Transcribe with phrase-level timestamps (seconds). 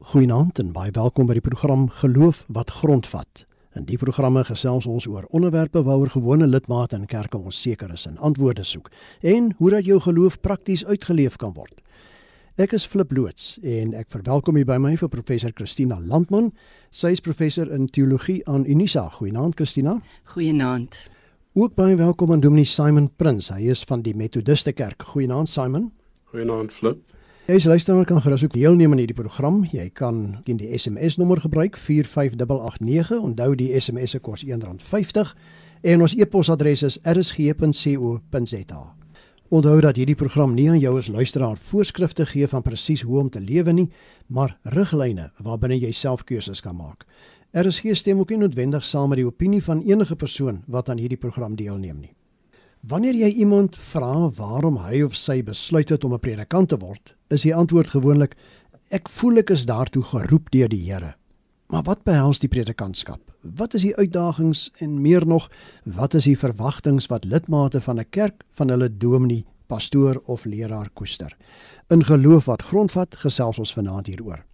[0.00, 3.42] Goeienaand en baie welkom by die program Geloof wat grondvat.
[3.76, 8.16] In die programme gesels ons oor onderwerpe waaroor gewone lidmate in kerke onseker is en
[8.16, 8.88] antwoorde soek
[9.20, 11.84] en hoe dat jou geloof prakties uitgeleef kan word.
[12.56, 16.48] Ek is Flip loods en ek verwelkom u by my vir professor Christina Landman.
[16.90, 19.04] Sy is professor in teologie aan Unisa.
[19.20, 19.98] Goeienaand Christina.
[20.32, 21.02] Goeienaand.
[21.52, 23.52] Ook baie welkom aan Dominee Simon Prins.
[23.52, 25.04] Hy is van die Methodiste Kerk.
[25.12, 25.90] Goeienaand Simon.
[26.32, 27.04] Goeienaand Flip.
[27.50, 29.64] Jy as luisteraar kan gerus ook deelneem aan hierdie program.
[29.66, 33.16] Jy kan teen die SMS nommer gebruik 45889.
[33.18, 35.32] Onthou die SMS se kos R1.50
[35.82, 38.82] en ons e-posadres is rsg.co.za.
[39.48, 43.32] Onthou dat hierdie program nie aan jou as luisteraar voorskrifte gee van presies hoe om
[43.34, 43.88] te lewe nie,
[44.28, 47.02] maar riglyne waarbinne jy self keuses kan maak.
[47.50, 51.18] RSG stem ook nie noodwendig saam met die opinie van enige persoon wat aan hierdie
[51.18, 52.14] program deelneem nie.
[52.80, 57.14] Wanneer jy iemand vra waarom hy of sy besluit het om 'n predikant te word,
[57.28, 58.36] is die antwoord gewoonlik:
[58.88, 61.14] Ek voel ek is daartoe geroep deur die Here.
[61.68, 63.20] Maar wat behels die predikantskap?
[63.42, 65.50] Wat is die uitdagings en meer nog,
[65.84, 70.88] wat is die verwagtinge wat lidmate van 'n kerk van hulle dominee, pastoor of leraar
[70.94, 71.36] koester?
[71.90, 74.44] In geloof wat grondvat, gesels ons vanaand hieroor.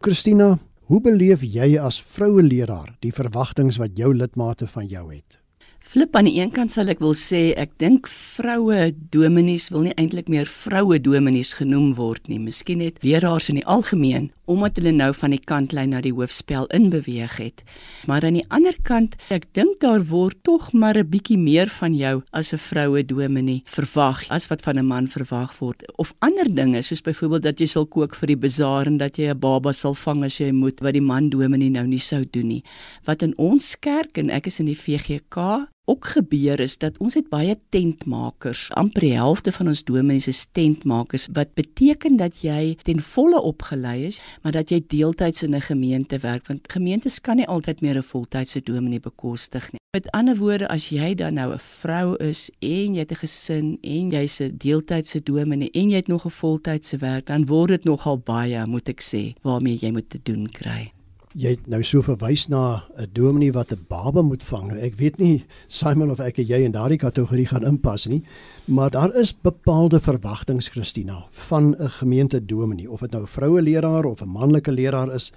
[0.00, 5.41] Christina, hoe beleef jy as vroue leraar die verwagtinge wat jou lidmate van jou het?
[5.82, 9.94] Flip aan die een kant sal ek wil sê ek dink vroue dominees wil nie
[9.98, 12.38] eintlik meer vroue dominees genoem word nie.
[12.38, 16.66] Miskien net leraars in die algemeen omdat hulle nou van die kantlyn na die hoofspel
[16.76, 17.62] inbeweeg het.
[18.10, 21.94] Maar aan die ander kant, ek dink daar word tog maar 'n bietjie meer van
[21.94, 25.82] jou as 'n vroue dominee verwag as wat van 'n man verwag word.
[25.98, 29.30] Of ander dinge soos byvoorbeeld dat jy sal kook vir die bazaar en dat jy
[29.30, 32.46] 'n baba sal vang as jy moet wat die man dominee nou nie sou doen
[32.48, 32.62] nie.
[33.04, 37.14] Wat in ons kerk en ek is in die VGK ook gebeur is dat ons
[37.14, 38.70] het baie tentmakers.
[38.70, 44.06] amper die helfte van ons dominees is tentmakers wat beteken dat jy ten volle opgelei
[44.06, 47.96] is, maar dat jy deeltyds in 'n gemeente werk want gemeentes kan nie altyd meer
[47.96, 49.80] 'n voltydse dominee bekostig nie.
[49.92, 53.78] Met ander woorde, as jy dan nou 'n vrou is en jy het 'n gesin
[53.80, 57.84] en jy's 'n deeltydse dominee en jy het nog 'n voltydse werk, dan word dit
[57.84, 60.92] nogal baie, moet ek sê, waarmee jy moet te doen kry.
[61.32, 64.68] Jy het nou so verwys na 'n dominee wat 'n baba moet vang.
[64.68, 68.22] Nou ek weet nie Simon of ek en jy in daardie kategorie gaan inpas nie,
[68.66, 73.62] maar daar is bepaalde verwagtinge Christina van 'n gemeente dominee of dit nou 'n vroue
[73.62, 75.32] leraar of 'n manlike leraar is.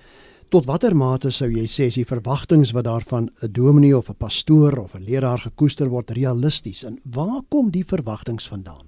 [0.50, 4.16] Tot watter mate sou jy sê is die verwagtinge wat daarvan 'n dominee of 'n
[4.17, 8.85] pastoor of 'n leraar gekoester word realisties en waar kom die verwagtinge vandaan?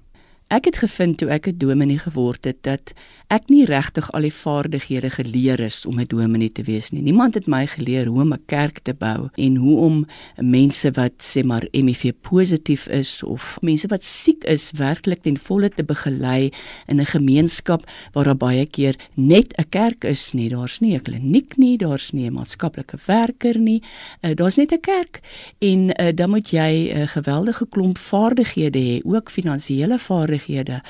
[0.48, 2.94] Ek het gevind toe ek 'n dominee geword het dat
[3.28, 7.02] ek nie regtig al die vaardighede geleer is om 'n dominee te wees nie.
[7.02, 10.06] Niemand het my geleer hoe om 'n kerk te bou en hoe om
[10.36, 15.70] mense wat sê maar HIV positief is of mense wat siek is werklik ten volle
[15.70, 16.52] te begelei
[16.88, 17.84] in 'n gemeenskap
[18.14, 20.50] waar daar baie keer net 'n kerk is nie.
[20.50, 23.82] Daar's nie 'n kliniek nie, daar's nie 'n maatskaplike werker nie.
[24.22, 25.20] Uh, daar's net 'n kerk
[25.60, 30.82] en uh, dan moet jy 'n uh, geweldige klomp vaardighede hê, ook finansiële vaardighede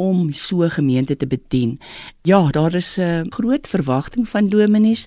[0.00, 1.78] om so gemeente te bedien.
[2.22, 5.06] Ja, daar is 'n groot verwagting van dominees,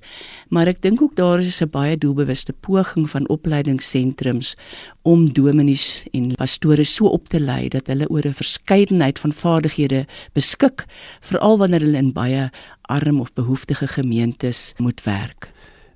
[0.49, 4.55] maar ek dink ook daar is 'n baie doelbewuste poging van opleidingssentrums
[5.01, 10.05] om dominees en pastore so op te lei dat hulle oor 'n verskeidenheid van vaardighede
[10.33, 10.85] beskik,
[11.19, 12.49] veral wanneer hulle in baie
[12.81, 15.51] arm of behoeftige gemeentes moet werk.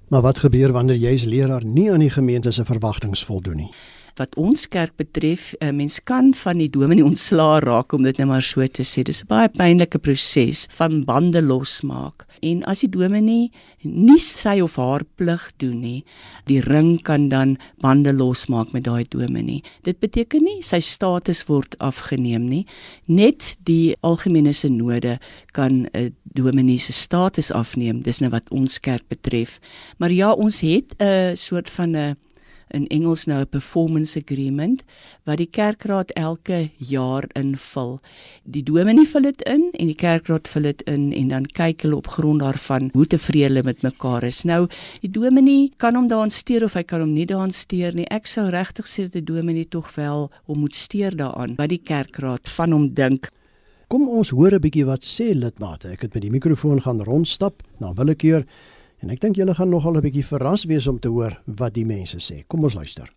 [0.07, 3.71] Maar wat gebeur wanneer jy as leraar nie aan die gemeente se verwagtinge voldoen nie?
[4.17, 8.17] Wat ons kerk betref, 'n uh, mens kan van die dominee ontslaa raak om dit
[8.17, 9.03] net maar so te sê.
[9.03, 12.25] Dis 'n baie pynlike proses van bande losmaak.
[12.41, 13.51] En as die dominee
[13.81, 16.03] nie sy of haar plig doen nie,
[16.45, 19.63] die ring kan dan bande losmaak met daai dominee.
[19.83, 22.65] Dit beteken nie sy status word afgeneem nie.
[23.07, 25.19] Net die algemene synode
[25.53, 28.01] kan 'n dominee se status afneem.
[28.01, 29.59] Dis nou wat ons kerk betref.
[29.97, 32.15] Maar ja, ons het 'n soort van 'n
[32.75, 34.83] in Engels nou 'n performance agreement
[35.23, 37.99] wat die kerkraad elke jaar invul.
[38.43, 41.95] Die dominee vul dit in en die kerkraad vul dit in en dan kyk hulle
[41.95, 44.43] op grond daarvan hoe tevrede hulle met mekaar is.
[44.43, 44.67] Nou,
[45.01, 48.05] die dominee kan hom daaraan steur of hy kan hom nie daaraan steur nie.
[48.09, 51.81] Ek sou regtig sê dat die dominee tog wel hom moet steur daaraan wat die
[51.83, 53.31] kerkraad van hom dink.
[53.87, 55.87] Kom ons hoor 'n bietjie wat sê lidmate.
[55.87, 58.43] Ek het met die mikrofoon gaan rondstap na willekeur
[59.03, 61.85] En ek dink julle gaan nogal 'n bietjie verras wees om te hoor wat die
[61.85, 62.43] mense sê.
[62.47, 63.11] Kom ons luister.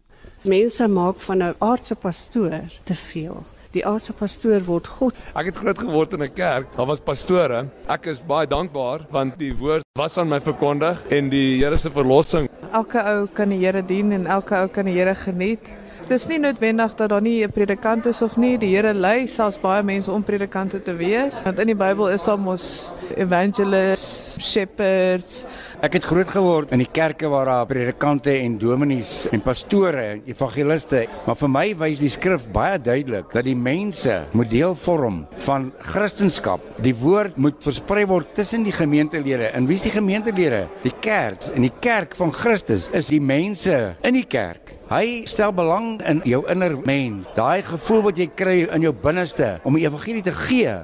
[0.44, 3.44] Mense maak van 'n aardse pastoor te veel.
[3.72, 5.14] Die aardse pastoor word God.
[5.34, 6.66] Ek het groot geword in 'n kerk.
[6.76, 7.68] Daar was pastore.
[7.88, 11.90] Ek is baie dankbaar want die woord was aan my verkondig en die Here se
[11.90, 12.48] verlossing.
[12.72, 15.70] Elke ou kan die Here dien en elke ou kan die Here geniet.
[16.10, 18.58] Dis nie noodwendig dat daar nie 'n predikant is of nie.
[18.58, 21.42] Die Here lei selfs baie mense om predikante te wees.
[21.44, 25.46] Want in die Bybel is daar mos evangelists, shepherds.
[25.80, 30.18] Ek het groot geword in die kerke waar daar predikante en dominees en pastore en
[30.28, 35.22] evangeliste, maar vir my wys die skrif baie duidelik dat die mense moet deel vorm
[35.46, 36.60] van Christendom.
[36.84, 39.48] Die woord moet versprei word tussen die gemeentelede.
[39.56, 40.66] En wie is die gemeentelede?
[40.84, 41.48] Die kerk.
[41.56, 44.74] En die kerk van Christus is die mense in die kerk.
[44.90, 49.60] Hy stel belang in jou inner mens, daai gevoel wat jy kry in jou binneste
[49.62, 50.80] om die evangelie te gee.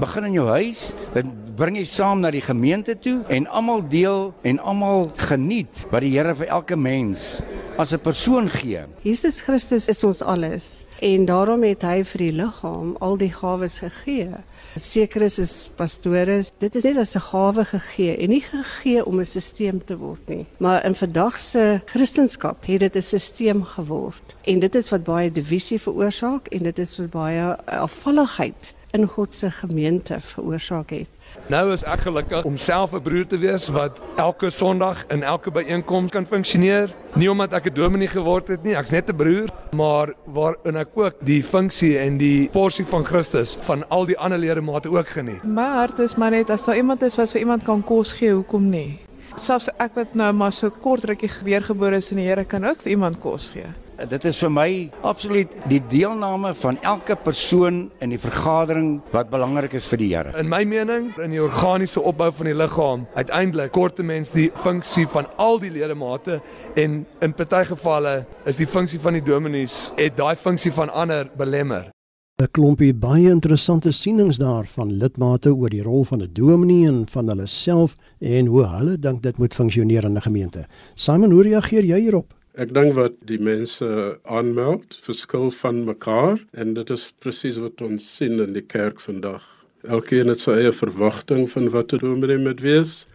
[0.00, 4.30] Begin in jou huis, dan bring jy saam na die gemeente toe en almal deel
[4.48, 7.42] en almal geniet wat die Here vir elke mens
[7.76, 8.80] as 'n persoon gee.
[9.02, 13.78] Jesus Christus is ons alles en daarom het hy vir die liggaam al die gawes
[13.78, 14.40] gegee.
[14.76, 19.24] Sekeres is pastore, dit is net as 'n gawe gegee en nie gegee om 'n
[19.24, 20.46] stelsel te word nie.
[20.58, 25.30] Maar in vandag se Christendom het dit 'n stelsel geword en dit is wat baie
[25.32, 31.08] divisie veroorsaak en dit is wat baie afvalligheid in God se gemeente veroorsaak het.
[31.50, 35.50] Nou is ek gelukkig om self 'n broer te wees wat elke Sondag in elke
[35.50, 36.94] byeenkoms kan funksioneer.
[37.14, 40.88] Nie omdat ek 'n dominee geword het nie, ek's net 'n broer, maar waarin ek
[40.94, 45.44] ook die funksie en die porsie van Christus van al die ander ledemate ook geniet.
[45.44, 48.32] My hart is maar net as daar iemand is wat vir iemand kan kos gee,
[48.32, 48.98] hoekom nie?
[49.38, 52.82] Selfs ek wat nou maar so kort rukkie weergebore is in die Here kan ook
[52.82, 53.68] vir iemand kos gee.
[54.08, 54.68] Dit is vir my
[55.04, 60.32] absoluut die deelname van elke persoon in die vergadering wat belangrik is vir die Here.
[60.40, 64.50] In my mening, in die organiese opbou van die liggaam, uiteindelik kort 'n mens die
[64.54, 66.40] funksie van al die ledemate
[66.74, 71.28] en in party gevalle is die funksie van die dominees het daai funksie van ander
[71.36, 71.90] belemmer.
[72.40, 77.04] 'n klompie baie interessante sienings daar van lidmate oor die rol van 'n dominee en
[77.12, 80.66] van hulle self en hoe hulle dink dit moet funksioneer in 'n gemeente.
[80.94, 82.34] Simon, hoe reageer jy hierop?
[82.54, 88.16] Ek dink wat die mense aanmeld, verskil van mekaar en dit is presies wat ons
[88.16, 89.44] sien in die kerk vandag.
[89.82, 93.06] Elkeen het sy eie verwagting van wat 'n dominee moet wees.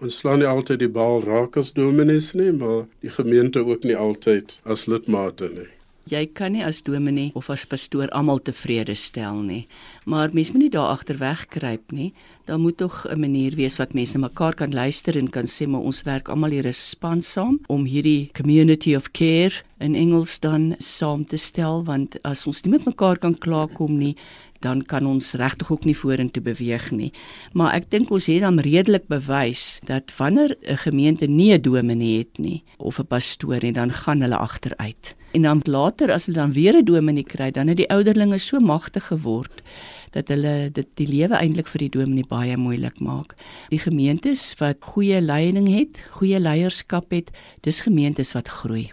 [0.00, 3.96] Ons slaan nie altyd die bal raak as dominees nie, maar die gemeente ook nie
[3.96, 5.68] altyd as lidmate nie.
[6.04, 9.62] Jy kan nie as dominee of as pastoor almal tevrede stel nie.
[10.04, 12.12] Maar mens moet nie daar agter wegkruip nie.
[12.44, 15.80] Daar moet tog 'n manier wees wat mense mekaar kan luister en kan sê maar
[15.80, 20.74] ons werk almal hier as span saam om hierdie community of care in Engels dan
[20.78, 24.16] saam te stel want as ons nie met mekaar kan klaarkom nie
[24.60, 27.12] dan kan ons regtig ook nie vorentoe beweeg nie.
[27.52, 32.18] Maar ek dink ons het dan redelik bewys dat wanneer 'n gemeente nie 'n dominee
[32.18, 35.14] het nie of 'n pastoor nie, dan gaan hulle agteruit.
[35.34, 38.60] En dan later as hulle dan weer 'n dominee kry, dan het die ouderlinge so
[38.60, 39.62] magtig geword
[40.10, 43.34] dat hulle dit die lewe eintlik vir die dominee baie moeilik maak.
[43.68, 48.92] Die gemeentes wat goeie leiding het, goeie leierskap het, dis gemeentes wat groei.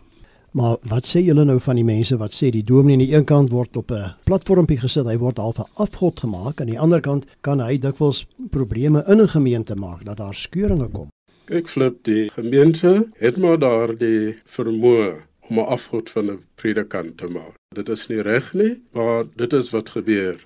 [0.52, 3.26] Maar wat sê julle nou van die mense wat sê die dominee aan die een
[3.26, 7.02] kant word op 'n platformpie gesit, hy word half 'n afgod gemaak, aan die ander
[7.02, 11.08] kant kan hy dikwels probleme in 'n gemeente maak dat daar skeuringe kom.
[11.46, 17.18] Kyk flip die gemeente het maar daar die vermoë om 'n afgod van 'n predikant
[17.18, 17.56] te maak.
[17.76, 20.46] Dit is nie reg nie, maar dit is wat gebeur.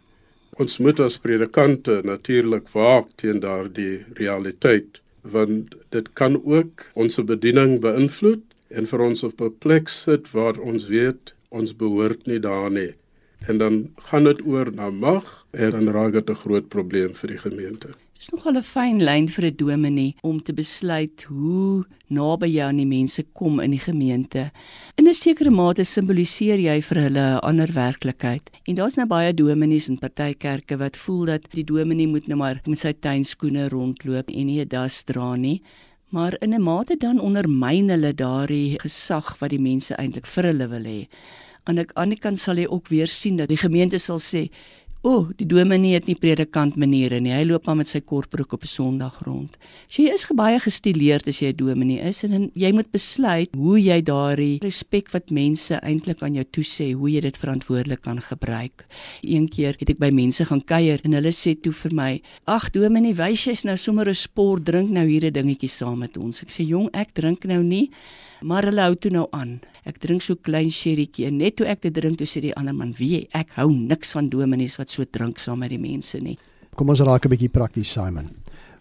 [0.57, 7.79] Ons moet as predikante natuurlik waak teen daardie realiteit want dit kan ook ons bediening
[7.81, 12.71] beïnvloed en vir ons op 'n plek sit waar ons weet ons behoort nie daar
[12.71, 12.93] nie.
[13.47, 17.29] En dan gaan dit oor na mag en dan raak dit 'n groot probleem vir
[17.29, 17.89] die gemeente.
[18.25, 22.63] Dit is nogal 'n fyn lyn vir 'n dominee om te besluit hoe naby jy
[22.63, 24.51] aan die mense kom in die gemeente.
[24.97, 28.49] In 'n sekere mate simboliseer jy vir hulle 'n ander werklikheid.
[28.67, 32.37] En daar's nou baie dominees in party kerke wat voel dat die dominee moet nou
[32.37, 35.61] maar met sy tuinskoene rondloop en nie 'n das dra nie
[36.09, 40.67] maar in 'n mate dan ondermyn hulle daardie gesag wat die mense eintlik vir hulle
[40.67, 41.07] wil hê.
[41.65, 44.49] Aan die ander kant sal jy ook weer sien dat die gemeente sal sê
[45.05, 47.29] O, oh, die dominee het nie predikant maniere nie.
[47.29, 49.53] Hy loop maar met sy kortbroek op 'n Sondag rond.
[49.87, 53.77] So jy is baie gestileerd as jy 'n dominee is en jy moet besluit hoe
[53.77, 58.87] jy daardie respek wat mense eintlik aan jou toesê, hoe jy dit verantwoordelik kan gebruik.
[59.21, 62.71] Een keer het ek by mense gaan kuier en hulle sê toe vir my: "Ag
[62.71, 66.41] dominee, wys jy's nou sommer 'n sport, drink nou hier 'n dingetjie saam met ons."
[66.41, 67.91] Ek sê: "Jong, ek drink nou nie."
[68.41, 69.61] Maar hulle hou toe nou aan.
[69.85, 72.73] Ek drink so klein sherrytjie en net toe ek dit drink, toe sê die ander
[72.73, 76.37] man: "Wie, ek hou niks van dominees wat so drink saam met die mense nie."
[76.75, 78.29] Kom ons raak 'n bietjie prakties, Simon.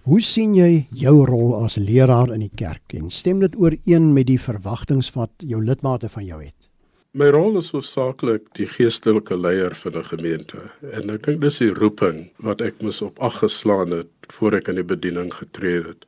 [0.05, 4.27] Hoe sien jy jou rol as leraar in die kerk en stem dit ooreen met
[4.27, 6.69] die verwagtinge wat jou lidmate van jou het?
[7.15, 10.61] My rol is hoofsaaklik die geestelike leier van 'n gemeente
[10.93, 14.69] en ek dink dis die roeping wat ek moes op ag geslaan het voor ek
[14.69, 16.07] in die bediening getree het.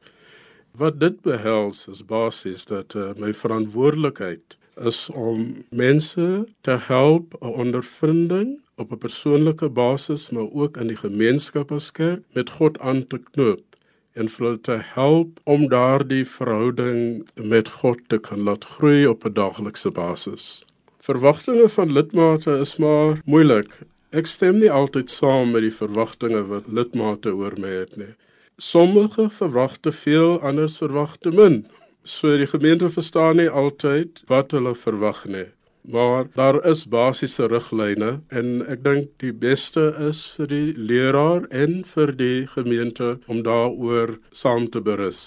[0.75, 7.47] Wat dit behels is basies dat uh, my verantwoordelikheid is om mense te help 'n
[7.47, 13.07] ondervinding op 'n persoonlike basis maar ook in die gemeenskap as kerk met God aan
[13.07, 13.65] te knoop
[14.13, 19.25] en vir hulle te help om daardie verhouding met God te kan laat groei op
[19.25, 20.65] 'n daaglikse basis.
[20.99, 23.79] Verwagtinge van lidmate is maar moeilik.
[24.11, 28.15] Ek stem nie altyd saam met die verwagtinge wat lidmate oor my het nie.
[28.57, 31.67] Sommige verwag te veel, anders verwag te min.
[32.07, 35.49] So die gemeente verstaan nie altyd wat hulle verwag nie
[35.87, 41.83] maar daar is basiese riglyne en ek dink die beste is vir die leraar en
[41.87, 45.21] vir die gemeente om daaroor saam te berus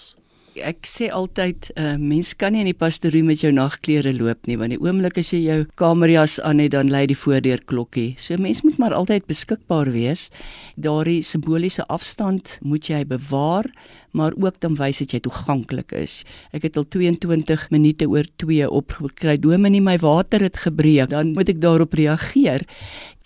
[0.61, 4.47] ek sê altyd 'n uh, mens kan nie in die pastorie met jou nagklere loop
[4.47, 8.15] nie want die oomblik as jy jou kamerjas aan het dan lei die voordeur klokkie.
[8.17, 10.29] So mens moet maar altyd beskikbaar wees.
[10.75, 13.65] Daardie simboliese afstand moet jy bewaar,
[14.11, 16.23] maar ook dan wys dat jy toeganklik is.
[16.51, 19.37] Ek het al 22 minute oor 2 opgekry.
[19.37, 21.09] Dominee, my water het gebreek.
[21.09, 22.65] Dan moet ek daarop reageer.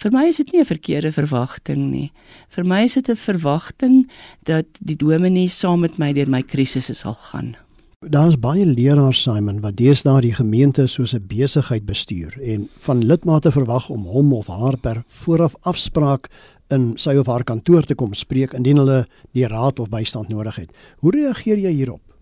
[0.02, 2.12] Vir my is dit nie 'n verkeerde verwagting nie.
[2.50, 4.10] Vir my is dit 'n verwagting
[4.44, 7.56] dat die dominee saam met my deur my krisisse sal gaan.
[8.02, 13.52] Daar's baie leraars Simon wat deesdae die gemeente soos 'n besigheid bestuur en van lidmate
[13.52, 16.30] verwag om hom of haar per vooraf afspraak
[16.70, 20.56] in sy of haar kantoor te kom spreek indien hulle die raad of bystand nodig
[20.56, 20.72] het.
[20.98, 22.12] Hoe reageer jy hierop?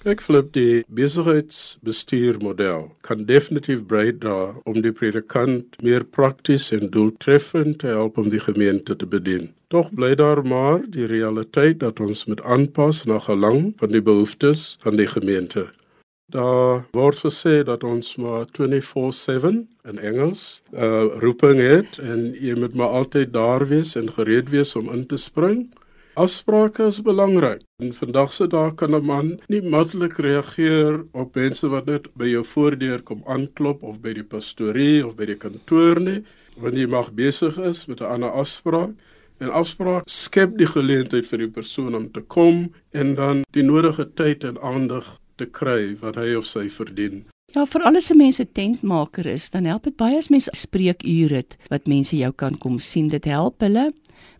[0.00, 7.90] Kyk flip die besigheidsbestuurmodel kan definitief bydra om die predikant meer prakties en doeltreffend te
[7.92, 9.50] help om die gemeente te bedien.
[9.68, 14.78] Tog bly daar maar die realiteit dat ons moet aanpas na gelang van die behoeftes
[14.80, 15.66] van die gemeente.
[16.32, 22.74] Daar word gesê dat ons maar 24/7 in Engels uh roeping het en jy moet
[22.74, 25.68] maar altyd daar wees en gereed wees om in te spring.
[26.14, 27.62] Afsprake is belangrik.
[27.78, 32.26] En vandag se dae kan 'n man nie maklik reageer op mense wat net by
[32.26, 36.24] jou voordeur kom aanklop of by die pastorie of by die kantoor nie,
[36.56, 38.90] want jy mag besig is met 'n ander afspraak.
[39.38, 44.10] En afspraak skep die geleentheid vir die persoon om te kom en dan die nodige
[44.14, 47.24] tyd en aandag te kry wat hy of sy verdien.
[47.54, 51.56] Ja, vir alles se mense tentmaker is, dan help dit baie as mense spreekuur het
[51.70, 53.08] wat mense jou kan kom sien.
[53.10, 53.90] Dit help hulle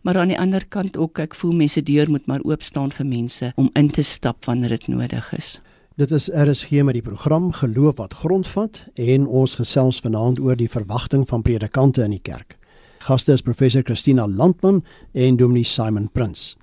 [0.00, 3.06] Maar aan die ander kant ook, ek voel mense deur moet maar oop staan vir
[3.06, 5.58] mense om in te stap wanneer dit nodig is.
[6.00, 10.70] Dit is RSG met die program Geloof wat grondvat en ons gesels vanaand oor die
[10.70, 12.56] verwagting van predikante in die kerk.
[13.04, 16.54] Gaste is professor Christina Landman en dominee Simon Prins.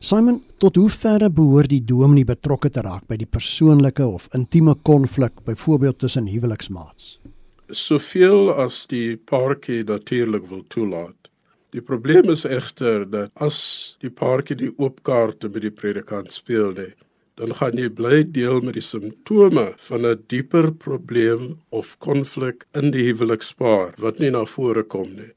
[0.00, 4.76] Simon, tot hoe ver behoort die dominee betrokke te raak by die persoonlike of intieme
[4.86, 7.16] konflik byvoorbeeld tussen huweliksmaats?
[7.74, 11.32] Soveel as die paartjie natuurlik wil toelaat.
[11.74, 13.58] Die probleem is egter dat as
[14.00, 16.94] die paartjie die oopkaarte by die predikant speel, nee,
[17.38, 22.90] dan gaan jy bly deel met die simptome van 'n dieper probleem of konflik in
[22.94, 25.34] die huwelikspaar wat nie na vore kom nie.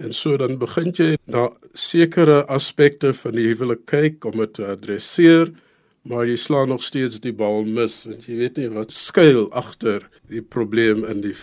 [0.00, 4.64] En so dan begin jy na sekere aspekte van die huwelik kyk om dit te
[4.64, 5.50] adresseer,
[6.08, 10.06] maar jy slaan nog steeds die bal mis want jy weet nie wat skuil agter
[10.32, 11.34] die probleem in die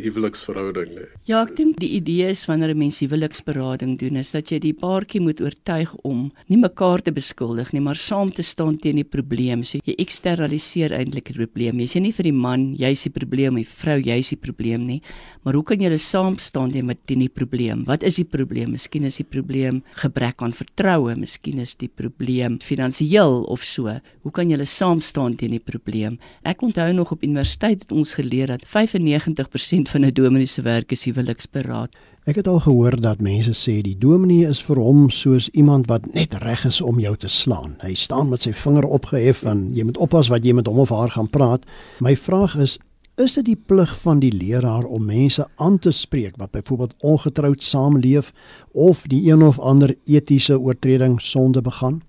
[0.00, 1.06] huweliksverhouding nie.
[1.28, 4.72] Ja, ek dink die idee is wanneer 'n mens huweliksberading doen is dat jy die
[4.72, 9.04] paartjie moet oortuig om nie mekaar te beskuldig nie, maar saam te staan teen die
[9.04, 9.64] probleem.
[9.64, 11.78] So jy eksternaliseer eintlik die probleem.
[11.80, 15.02] Jy sê nie vir die man jy's die probleem, die vrou jy's die probleem nie,
[15.44, 17.84] maar hoe kan julle saam staan teen met die probleem?
[17.84, 18.72] Wat is die probleem?
[18.72, 23.88] Miskien is die probleem gebrek aan vertroue, miskien is die probleem finansiëel of so.
[24.22, 26.18] Hoe kan julle saam staan teen die probleem?
[26.44, 30.92] Ek onthou nog op universiteit het ons geleer dat 95% van 'n dominee se werk
[30.92, 31.94] is huweliksberaad.
[32.24, 36.14] Ek het al gehoor dat mense sê die dominee is vir hom soos iemand wat
[36.14, 37.74] net reg is om jou te slaan.
[37.80, 40.88] Hy staan met sy vinger opgehef en jy moet oppas wat jy met hom of
[40.88, 41.64] haar gaan praat.
[42.00, 42.78] My vraag is
[43.20, 47.62] Is dit die plig van die leraar om mense aan te spreek wat byvoorbeeld ongetroud
[47.62, 48.32] saamleef
[48.72, 52.00] of die een of ander etiese oortreding sonde begaan?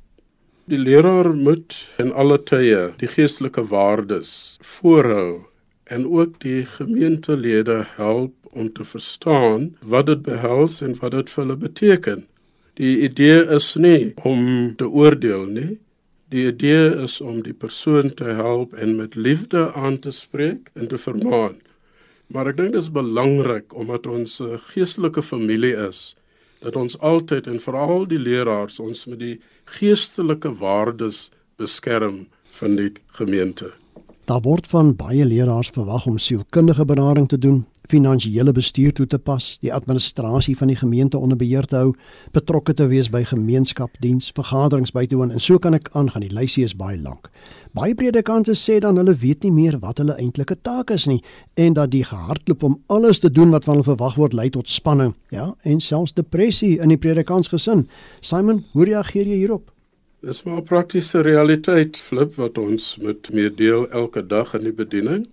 [0.65, 5.43] Die leraar moet in alle tye die geestelike waardes voorhou
[5.93, 11.43] en ook die gemeentelede help om te verstaan wat dit behels en wat dit vir
[11.43, 12.25] hulle beteken.
[12.81, 15.71] Die idee is nie om te oordeel nie.
[16.33, 20.89] Die idee is om die persoon te help en met liefde aan te spreek en
[20.89, 21.59] te vermaan.
[22.33, 26.15] Maar ek dink dit is belangrik omdat ons 'n geestelike familie is
[26.63, 29.37] dat ons altyd en veral die leraars ons met die
[29.77, 32.27] geestelike waardes beskerm
[32.59, 33.82] van die gemeente.
[34.23, 39.17] Daar word van baie leraars verwag om sielkundige benadering te doen, finansiële bestuur toe te
[39.19, 41.89] pas, die administrasie van die gemeente onder beheer te hou,
[42.31, 46.23] betrokke te wees by gemeenskapdiens, vergaderings by te woon en so kan ek aangaan.
[46.23, 47.27] Die lysie is baie lank.
[47.75, 51.19] Baie predikante sê dan hulle weet nie meer wat hulle eintlike taak is nie
[51.59, 54.71] en dat die gehardloop om alles te doen wat van hulle verwag word lei tot
[54.71, 57.89] spanning, ja, en selfs depressie in die predikantsgesin.
[58.21, 59.72] Simon, hoe reageer jy hierop?
[60.23, 65.25] Dis maar 'n praktiese realiteit flip wat ons met meedeel elke dag in die bediening.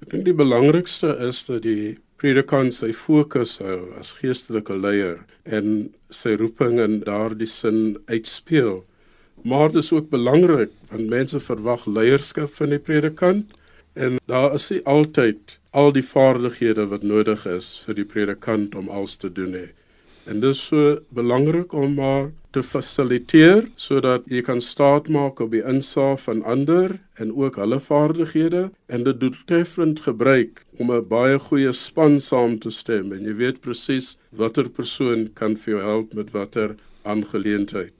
[0.00, 5.92] Ek dink die belangrikste is dat die predikant sy fokus hou as geestelike leier en
[6.08, 8.80] sy roeping in daardie sin uitspeel.
[9.44, 13.52] Maar dit is ook belangrik want mense verwag leierskap van die predikant
[13.92, 18.88] en daar is nie altyd al die vaardighede wat nodig is vir die predikant om
[18.88, 19.68] alles te doen nie.
[20.24, 25.62] En dit is so belangrik om maar te fasiliteer sodat jy kan staatmaak op die
[25.64, 28.70] insaag van ander en ook hulle vaardighede.
[28.86, 33.12] En dit doeltreffend gebruik om 'n baie goeie span saam te stem.
[33.12, 37.92] En jy weet presies watter persoon kan vir jou help met watter aangeleentheid.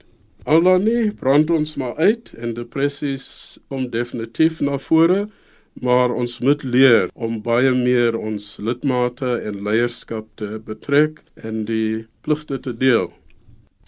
[0.43, 5.27] Alhoewel brand ons maar uit en depressies kom definitief na vore
[5.73, 12.07] maar ons moet leer om baie meer ons lidmate en leierskap te betrek en die
[12.21, 13.11] pligte te deel.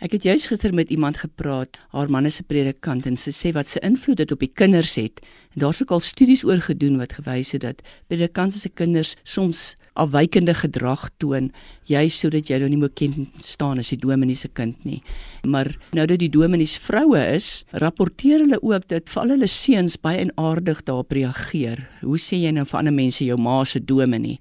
[0.04, 3.54] Ek het juis gister met iemand gepraat, haar man is 'n predikant en sy sê
[3.54, 5.22] wat se invloed dit op die kinders het.
[5.56, 9.76] En daar's ook al studies oor gedoen wat gewys het dat predikante se kinders soms
[9.94, 11.52] afwykende gedrag toon,
[11.86, 15.02] juis sodat jy nou nie moet ken staan as die dominee se kind nie.
[15.44, 19.98] Maar nou dat die dominees vroue is, rapporteer hulle ook dat vir al hulle seuns
[20.02, 21.88] baie en aardig daarop reageer.
[22.02, 24.40] Hoe sê jy nou vir ander mense jou ma se dominee?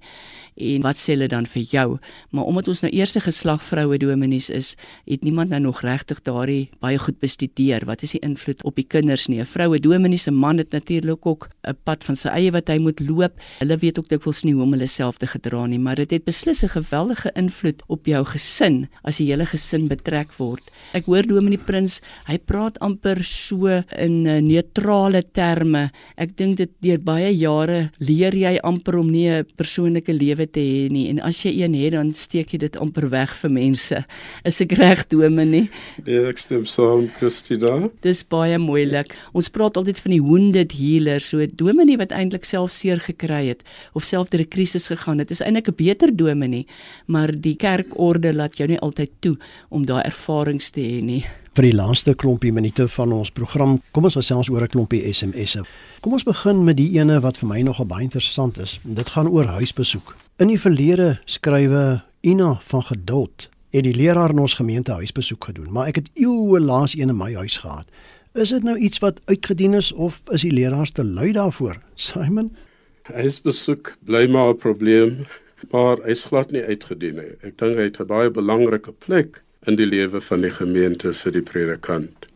[0.55, 1.87] En wat sê hulle dan vir jou?
[2.31, 6.69] Maar omdat ons nou eerste geslag vroue dominees is, het niemand nou nog regtig daardie
[6.79, 7.85] baie goed bestudeer.
[7.85, 9.39] Wat is die invloed op die kinders nie?
[9.39, 12.77] 'n Vroue dominee se man het natuurlik ook 'n pad van sy eie wat hy
[12.77, 13.33] moet loop.
[13.59, 16.23] Hulle weet ook dikwels nie hoe om hulle self te gedra nie, maar dit het
[16.25, 20.63] beslis 'n geweldige invloed op jou gesin as die hele gesin betrek word.
[20.93, 23.67] Ek hoor dominee Prins, hy praat amper so
[23.97, 25.91] in uh, neutrale terme.
[26.17, 30.51] Ek dink dit deur baie jare leer jy amper om nie 'n persoonlike lewe lewe
[30.51, 33.51] te hê nie en as jy een het dan steek jy dit amper weg vir
[33.51, 34.05] mense.
[34.45, 35.69] Is ek reg dominee?
[36.05, 37.89] Nee, ek stem saam, Christina.
[38.01, 39.13] Dis baie moeilik.
[39.33, 43.63] Ons praat altyd van die wounded healer, so dominee wat eintlik self seer gekry het
[43.93, 45.31] of self deur 'n krisis gegaan het.
[45.31, 46.65] Is eintlik 'n beter dominee,
[47.07, 49.37] maar die kerkorde laat jou nie altyd toe
[49.69, 53.75] om daai ervarings te hê nie vir die laaste klompie minute van ons program.
[53.93, 55.61] Kom ons gesels oor 'n klompie SMS'e.
[56.01, 58.79] Kom ons begin met die ene wat vir my nogal baie interessant is.
[58.83, 60.15] Dit gaan oor huisbesoek.
[60.39, 65.71] In die verlede skrywe Ina van Geduld het die leraar in ons gemeente huisbesoek gedoen,
[65.71, 67.85] maar ek het eeue laas een in my huis gehad.
[68.33, 71.77] Is dit nou iets wat uitgedien is of is die leraars te lui daarvoor?
[71.95, 72.55] Simon,
[73.03, 75.25] huisbesoek bly maar 'n probleem,
[75.71, 77.31] maar hy's glad nie uitgedien nie.
[77.41, 81.35] Ek dink hy het 'n baie belangrike plek in die lewe van die gemeente vir
[81.35, 82.27] die predikant.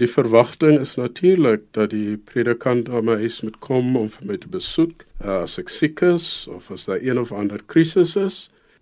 [0.00, 4.38] Die verwagting is natuurlik dat die predikant aan my huis moet kom om vir my
[4.40, 8.38] te besoek uh, as ek siek is of as daar een of ander krisis is.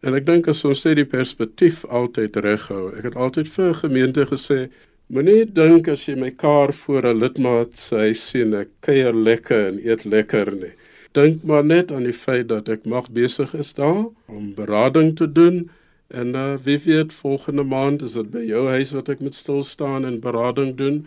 [0.06, 2.92] En ek dink as ons sê die perspektief altyd reghou.
[2.94, 4.68] Ek het altyd vir gemeente gesê
[5.10, 9.80] moenie dink as jy my kar voor 'n lidmaat sê sien ek kuier lekker en
[9.82, 10.74] eet lekker nie.
[11.16, 15.26] Dink maar net aan die feit dat ek mag besig is daar om berading te
[15.26, 15.70] doen
[16.08, 19.60] En uh, wie weet volgende maand is dit by jou huis wat ek met stil
[19.62, 21.02] staan en berading doen.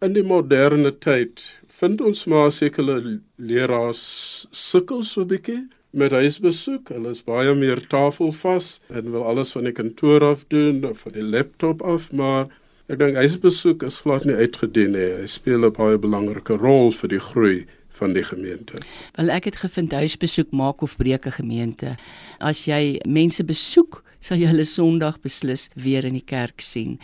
[0.00, 1.42] In die moderne tyd
[1.76, 6.88] vind ons maar sekere leraars sukkel so 'n bietjie met huisbesoek.
[6.88, 11.12] Hulle is baie meer tafelvas en wil alles van die kantoor af doen of van
[11.12, 12.48] die laptop af, maar
[12.88, 15.12] ek dink huisbesoek is glad nie uitgedien nie.
[15.20, 18.80] Hy speel 'n baie belangrike rol vir die groei van die gemeente.
[19.16, 21.96] Wel ek het gevind huisbesoek maak of breek 'n gemeente.
[22.40, 26.96] As jy mense besoek, sal jy hulle Sondag beslis weer in die kerk sien.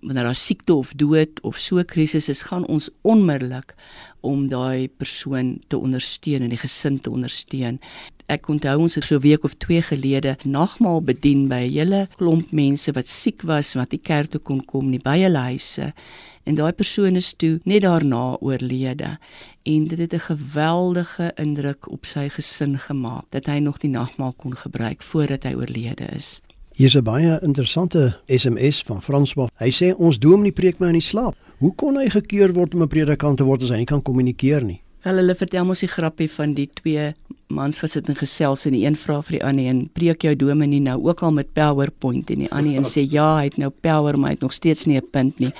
[0.00, 3.74] Wanneer daar siekte of dood of so krisis is, gaan ons onmiddellik
[4.24, 7.76] om daai persoon te ondersteun en die gesin te ondersteun.
[8.32, 12.08] Ek onthou ons het so 'n week of 2 gelede nagmaal bedien by 'n hele
[12.16, 15.92] klomp mense wat siek was wat nie kerk toe kon kom nie by hulle huise
[16.44, 19.18] en daai persoon is toe net daarna oorlede
[19.64, 24.32] en dit het 'n geweldige indruk op sy gesin gemaak dat hy nog die nagmaal
[24.32, 26.40] kon gebruik voordat hy oorlede is.
[26.80, 29.48] Hier's 'n baie interessante SMS van Franswa.
[29.58, 31.36] Hy sê ons dominee preek my in die slaap.
[31.58, 34.64] Hoe kon hy gekeur word om 'n predikant te word as hy nie kan kommunikeer
[34.64, 34.80] nie?
[35.02, 37.14] Wel hulle vertel mos die grappie van die twee
[37.50, 40.34] mans wat sit en gesels en die een vra vir die ander en preek jou
[40.38, 43.70] dominee nou ook al met PowerPoint en die ander een sê ja, hy het nou
[43.70, 45.52] power maar hy het nog steeds nie 'n punt nie.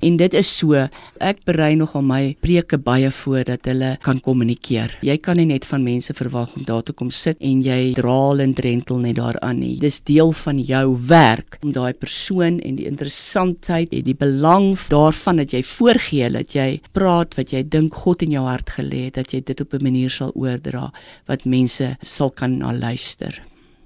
[0.00, 0.88] En dit is so,
[1.20, 4.98] ek berei nogal my preke baie voor dat hulle kan kommunikeer.
[5.02, 8.40] Jy kan nie net van mense verwag om daar te kom sit en jy draal
[8.40, 9.78] en drentel net daaraan nie.
[9.78, 15.36] Dis deel van jou werk om daai persoon en die interessantheid en die belang daarvan
[15.36, 19.14] dat jy voorgee dat jy praat wat jy dink God in jou hart gelê het
[19.14, 20.92] dat jy dit op 'n manier sal oordra
[21.26, 23.42] wat mense sal kan na luister.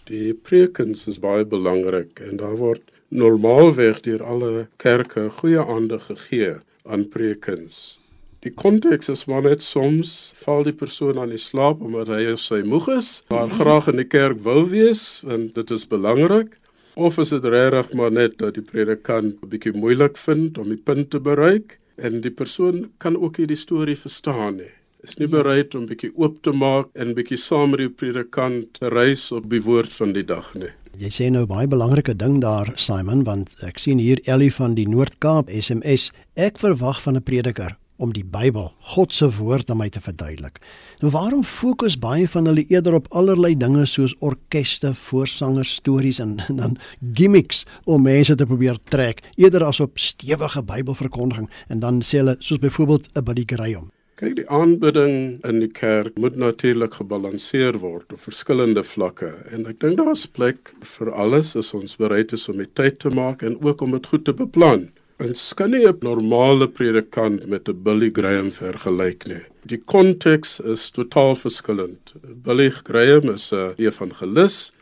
[0.08, 6.58] Die prekens is baie belangrik en daar word normaalweg deur alle kerke goeie aande gegee
[6.84, 7.98] aan prekens.
[8.44, 10.12] Die konteks is maar net soms
[10.44, 14.00] val die persoon aan die slaap omdat hy of sy moeg is, maar graag in
[14.04, 16.54] die kerk wil wees want dit is belangrik.
[16.94, 20.82] Of is dit regtig maar net dat die predikant 'n bietjie moeilik vind om die
[20.90, 25.28] punt te bereik en die persoon kan ook nie die storie verstaan nie is nie
[25.30, 29.62] bereid om bietjie oop te maak en bietjie saam met die predikant reis op die
[29.62, 30.72] woord van die dag nie.
[30.98, 34.88] Jy sê nou baie belangrike ding daar Simon want ek sien hier Ellie van die
[34.90, 39.88] Noord-Kaap SMS ek verwag van 'n prediker om die Bybel, God se woord aan my
[39.90, 40.60] te verduidelik.
[41.02, 46.38] Nou waarom fokus baie van hulle eerder op allerlei dinge soos orkeste, voorsangers, stories en,
[46.48, 46.78] en dan
[47.14, 52.36] gimmicks om mense te probeer trek eerder as op stewige Bybelverkondiging en dan sê hulle
[52.38, 53.90] soos byvoorbeeld 'n Buddy Graham.
[54.18, 59.76] Kyk, die aanbidding in die kerk moet natuurlik gebalanseer word op verskillende vlakke en ek
[59.84, 63.44] dink daar is plek vir alles as ons bereid is om die tyd te maak
[63.46, 64.88] en ook om dit goed te beplan.
[65.22, 69.44] Ons kan nie 'n normale predikant met 'n Billy Graham vergelyk nie.
[69.64, 72.12] Die konteks is totaal verskillend.
[72.42, 74.72] Billy Graham is 'n evangelis.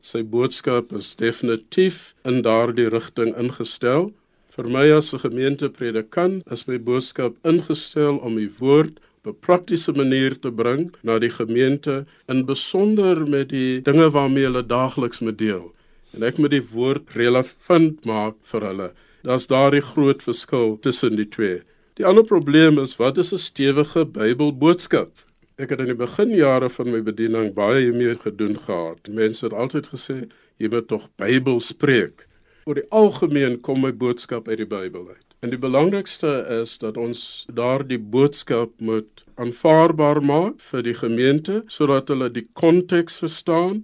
[0.00, 4.12] Sy boodskap is definitief in daardie rigting ingestel.
[4.54, 9.92] Vir my as 'n gemeentepredikant is my boodskap ingestel om die woord op 'n praktiese
[9.92, 15.38] manier te bring na die gemeente in besonder met die dinge waarmee hulle daagliks moet
[15.38, 15.74] deel.
[16.14, 18.92] En ek moet die woord relevant maak vir hulle.
[19.24, 21.62] Daar's daardie groot verskil tussen die twee.
[21.98, 25.10] Die ander probleem is wat is 'n stewige Bybelboodskap?
[25.58, 29.08] Ek het in die beginjare van my bediening baie hiermee gedoen gehad.
[29.08, 32.28] Mense het altyd gesê jy moet tog Bybel spreek
[32.64, 35.24] oor die algemeen kom my boodskap uit die Bybel uit.
[35.44, 36.30] En die belangrikste
[36.62, 43.20] is dat ons daardie boodskap moet aanvaarbaar maak vir die gemeente sodat hulle die konteks
[43.20, 43.82] verstaan,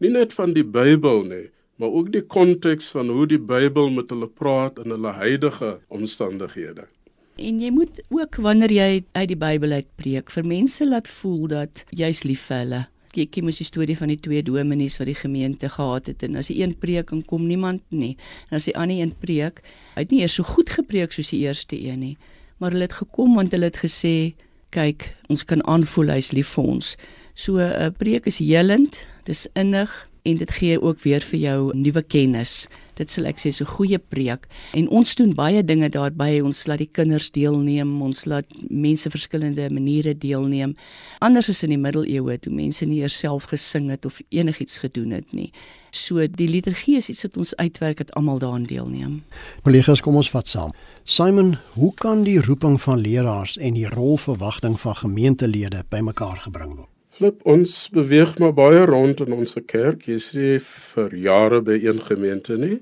[0.00, 4.14] nie net van die Bybel nie, maar ook die konteks van hoe die Bybel met
[4.14, 6.88] hulle praat in hulle huidige omstandighede.
[7.36, 11.84] En jy moet ook wanneer jy uit die Bybel uitpreek vir mense laat voel dat
[11.92, 12.82] jy's lief vir hulle
[13.16, 16.22] jy ken mos die storie van die twee dominees wat die gemeente gehad het.
[16.22, 18.16] En as die een preek en kom niemand nie.
[18.50, 19.62] En as die ander een preek
[19.94, 22.16] hy het nie eers so goed gepreek soos die eerste een nie.
[22.58, 24.34] Maar hulle het gekom want hulle het gesê
[24.74, 26.96] kyk ons kan aanvoel hy's lief vir ons.
[27.34, 29.90] So 'n uh, preek is helend dis innig
[30.24, 32.64] en dit gee ook weer vir jou nuwe kennis.
[32.96, 34.46] Dit sal ek sê so 'n goeie preek.
[34.72, 36.40] En ons doen baie dinge daarby.
[36.40, 40.74] Ons laat die kinders deelneem, ons laat mense verskillende maniere deelneem.
[41.18, 45.10] Anders as in die middeleeue toe mense nie eers self gesing het of enigiets gedoen
[45.10, 45.52] het nie.
[45.90, 49.22] So die liturgie is iets wat ons uitwerk dat almal daaraan deelneem.
[49.62, 50.72] Kollegas, kom ons vat saam.
[51.04, 56.93] Simon, hoe kan die roeping van leraars en die rolverwagting van gemeentelede bymekaar gebring word?
[57.14, 60.08] Flip ons beweeg maar baie rond in ons kerk.
[60.10, 62.80] Jy sê vir jare by een gemeente nie.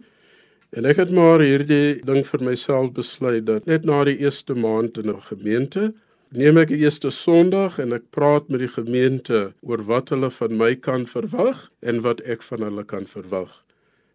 [0.73, 4.97] En ek het maar hierdie ding vir myself besluit dat net na die eerste maand
[5.03, 5.93] in 'n gemeente
[6.33, 10.57] neem ek die eerste Sondag en ek praat met die gemeente oor wat hulle van
[10.57, 13.53] my kan verwag en wat ek van hulle kan verwag.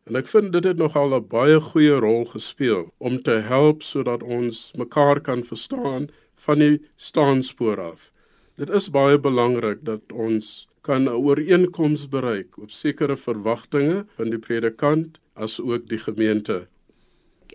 [0.09, 4.23] En ek vind dit het nogal 'n baie goeie rol gespeel om te help sodat
[4.23, 8.11] ons mekaar kan verstaan van die staanspoor af.
[8.57, 10.47] Dit is baie belangrik dat ons
[10.81, 16.65] kan 'n ooreenkoms bereik op sekere verwagtinge van die predikant as ook die gemeente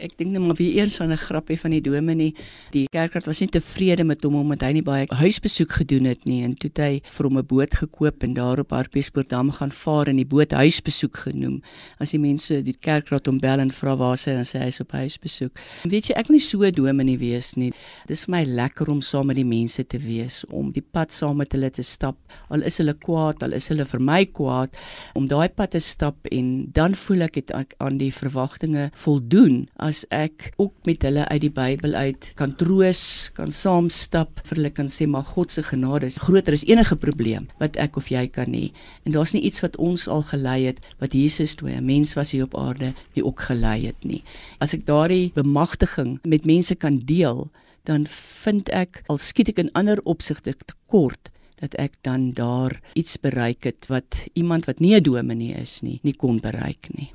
[0.00, 2.34] ek dink net maar wie eers aan 'n grappie van die dominee.
[2.72, 6.42] Die kerkraad was nie tevrede met hom omdat hy nie baie huisbesoek gedoen het nie
[6.44, 10.08] en toe het hy vir hom 'n boot gekoop en daar op Hartbeespoortdam gaan vaar
[10.08, 11.62] en die boot huisbesoek genoem.
[11.98, 14.80] As die mense die kerkraad hom bel en vra waar is dan sê hy is
[14.80, 15.58] op huisbesoek.
[15.84, 17.72] Weet jy ek wil nie so dominee wees nie.
[18.06, 21.36] Dis vir my lekker om saam met die mense te wees om die pad saam
[21.36, 22.16] met hulle te stap.
[22.50, 24.76] Al is hulle kwaad al is hulle vir my kwaad
[25.18, 30.04] om daai pad te stap en dan voel ek het aan die verwagtinge voldoen as
[30.14, 34.90] ek ook met hulle uit die Bybel uit kan troos, kan saamstap, vir hulle kan
[34.92, 38.54] sê maar God se genade is groter as enige probleem wat ek of jy kan
[38.54, 38.68] hê.
[39.06, 42.32] En daar's nie iets wat ons al gelei het wat Jesus toe 'n mens was
[42.32, 44.22] hier op aarde nie ook gelei het nie.
[44.60, 47.50] As ek daardie bemagtiging met mense kan deel,
[47.84, 51.30] dan vind ek al skiet ek in ander opsigte tekort
[51.62, 56.00] dat ek dan daar iets bereik het wat iemand wat nie 'n dominee is nie,
[56.02, 57.12] nie kon bereik nie.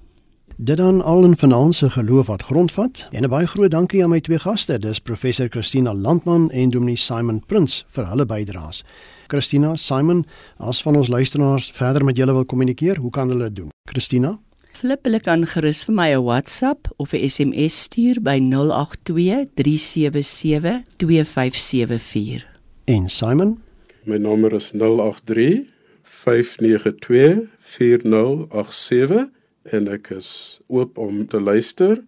[0.59, 4.09] Dit dan al in vanaand se geloof wat grondvat en 'n baie groot dankie aan
[4.09, 8.83] my twee gaste, dis professor Christina Landman en Dominee Simon Prins vir hulle bydraes.
[9.27, 10.25] Christina, Simon,
[10.57, 13.69] as van ons luisteraars verder met julle wil kommunikeer, hoe kan hulle dit doen?
[13.83, 14.39] Christina
[14.71, 20.83] Flip hulle kan gerus vir my 'n WhatsApp of 'n SMS stuur by 082 377
[20.95, 22.45] 2574.
[22.83, 23.61] En Simon,
[24.03, 25.69] my nommer is 083
[26.01, 29.35] 592 4087
[29.71, 32.03] en ek is oop om te luister.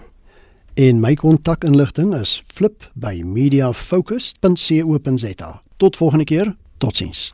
[0.73, 5.61] En my kontakinligting is flip by mediafocus.co.za.
[5.77, 6.55] Tot volgende keer.
[6.77, 7.33] Totsiens.